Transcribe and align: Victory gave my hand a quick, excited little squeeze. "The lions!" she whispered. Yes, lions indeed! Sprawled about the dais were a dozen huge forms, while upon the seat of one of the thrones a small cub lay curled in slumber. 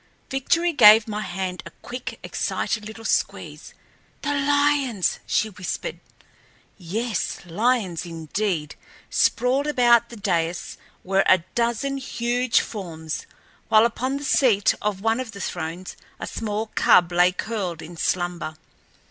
Victory 0.31 0.73
gave 0.73 1.07
my 1.07 1.21
hand 1.21 1.61
a 1.63 1.69
quick, 1.83 2.17
excited 2.23 2.87
little 2.87 3.05
squeeze. 3.05 3.75
"The 4.23 4.33
lions!" 4.33 5.19
she 5.27 5.51
whispered. 5.51 5.99
Yes, 6.75 7.41
lions 7.45 8.03
indeed! 8.03 8.73
Sprawled 9.11 9.67
about 9.67 10.09
the 10.09 10.15
dais 10.15 10.79
were 11.03 11.23
a 11.27 11.43
dozen 11.53 11.97
huge 11.97 12.61
forms, 12.61 13.27
while 13.69 13.85
upon 13.85 14.17
the 14.17 14.23
seat 14.23 14.73
of 14.81 15.01
one 15.01 15.19
of 15.19 15.33
the 15.33 15.39
thrones 15.39 15.95
a 16.19 16.25
small 16.25 16.71
cub 16.73 17.11
lay 17.11 17.31
curled 17.31 17.83
in 17.83 17.95
slumber. 17.95 18.57